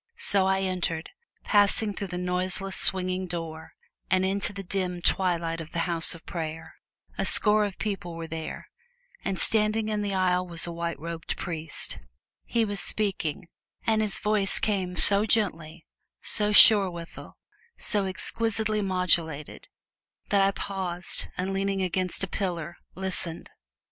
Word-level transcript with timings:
So 0.17 0.47
I 0.47 0.61
entered, 0.61 1.11
passing 1.43 1.93
through 1.93 2.07
the 2.07 2.17
noiseless, 2.17 2.75
swinging 2.75 3.27
door, 3.27 3.73
and 4.09 4.25
into 4.25 4.51
the 4.51 4.63
dim 4.63 4.99
twilight 4.99 5.61
of 5.61 5.73
the 5.73 5.81
house 5.85 6.15
of 6.15 6.25
prayer. 6.25 6.73
A 7.19 7.23
score 7.23 7.63
of 7.65 7.77
people 7.77 8.15
were 8.15 8.25
there, 8.25 8.67
and 9.23 9.37
standing 9.37 9.89
in 9.89 10.01
the 10.01 10.15
aisle 10.15 10.47
was 10.47 10.65
a 10.65 10.71
white 10.71 10.97
robed 10.97 11.37
priest. 11.37 11.99
He 12.45 12.65
was 12.65 12.79
speaking, 12.79 13.47
and 13.85 14.01
his 14.01 14.17
voice 14.17 14.57
came 14.57 14.95
so 14.95 15.27
gently, 15.27 15.85
so 16.19 16.51
sure 16.51 16.89
withal, 16.89 17.37
so 17.77 18.05
exquisitely 18.07 18.81
modulated, 18.81 19.69
that 20.29 20.41
I 20.41 20.49
paused 20.49 21.27
and, 21.37 21.53
leaning 21.53 21.83
against 21.83 22.23
a 22.23 22.27
pillar, 22.27 22.75
listened. 22.95 23.51